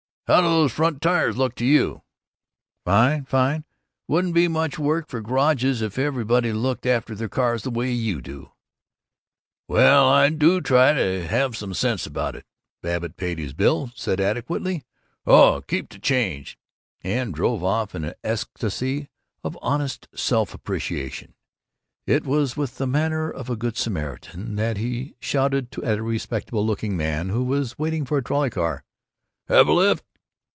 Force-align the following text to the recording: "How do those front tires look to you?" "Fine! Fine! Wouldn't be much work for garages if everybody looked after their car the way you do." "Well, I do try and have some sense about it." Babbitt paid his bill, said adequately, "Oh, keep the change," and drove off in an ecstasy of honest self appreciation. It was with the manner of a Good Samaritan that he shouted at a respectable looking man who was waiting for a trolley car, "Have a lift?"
"How 0.27 0.39
do 0.39 0.47
those 0.47 0.71
front 0.71 1.01
tires 1.01 1.35
look 1.35 1.55
to 1.55 1.65
you?" 1.65 2.03
"Fine! 2.85 3.25
Fine! 3.25 3.65
Wouldn't 4.07 4.33
be 4.33 4.47
much 4.47 4.79
work 4.79 5.09
for 5.09 5.19
garages 5.19 5.81
if 5.81 5.99
everybody 5.99 6.53
looked 6.53 6.85
after 6.85 7.13
their 7.13 7.27
car 7.27 7.57
the 7.57 7.69
way 7.69 7.91
you 7.91 8.21
do." 8.21 8.53
"Well, 9.67 10.07
I 10.07 10.29
do 10.29 10.61
try 10.61 10.91
and 10.91 11.27
have 11.29 11.57
some 11.57 11.73
sense 11.73 12.05
about 12.05 12.37
it." 12.37 12.45
Babbitt 12.81 13.17
paid 13.17 13.39
his 13.39 13.51
bill, 13.51 13.91
said 13.93 14.21
adequately, 14.21 14.85
"Oh, 15.27 15.63
keep 15.67 15.89
the 15.89 15.99
change," 15.99 16.57
and 17.01 17.33
drove 17.33 17.61
off 17.61 17.93
in 17.93 18.05
an 18.05 18.13
ecstasy 18.23 19.09
of 19.43 19.57
honest 19.61 20.07
self 20.15 20.53
appreciation. 20.53 21.33
It 22.07 22.23
was 22.23 22.55
with 22.55 22.77
the 22.77 22.87
manner 22.87 23.29
of 23.29 23.49
a 23.49 23.57
Good 23.57 23.75
Samaritan 23.75 24.55
that 24.55 24.77
he 24.77 25.17
shouted 25.19 25.77
at 25.83 25.97
a 25.99 26.03
respectable 26.03 26.65
looking 26.65 26.95
man 26.95 27.27
who 27.27 27.43
was 27.43 27.77
waiting 27.77 28.05
for 28.05 28.17
a 28.19 28.23
trolley 28.23 28.49
car, 28.49 28.85
"Have 29.49 29.67
a 29.67 29.73
lift?" 29.73 30.05